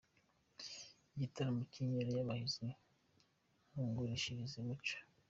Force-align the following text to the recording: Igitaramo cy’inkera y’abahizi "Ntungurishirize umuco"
Igitaramo 1.13 1.61
cy’inkera 1.71 2.09
y’abahizi 2.13 2.65
"Ntungurishirize 3.71 4.55
umuco" 4.59 4.95